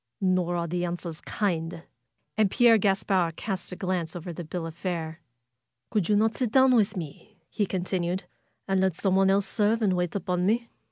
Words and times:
''Nor 0.19 0.57
are 0.57 0.65
the 0.67 0.83
answers 0.83 1.21
kind!" 1.21 1.83
And 2.35 2.49
Pierre 2.49 2.79
Gaspard 2.79 3.35
cast 3.35 3.71
a 3.71 3.75
glance 3.75 4.15
over 4.15 4.33
the 4.33 4.43
bill 4.43 4.65
of 4.65 4.73
fare. 4.73 5.21
"Could 5.91 6.09
you 6.09 6.15
not 6.15 6.35
sit 6.35 6.51
down 6.51 6.73
with 6.73 6.97
me?" 6.97 7.37
he 7.51 7.67
continued. 7.67 8.23
"And 8.67 8.79
let 8.79 8.95
someone 8.95 9.29
else 9.29 9.45
serve 9.45 9.79
and 9.83 9.93
wait 9.95 10.15
upon 10.15 10.43
me?" 10.47 10.69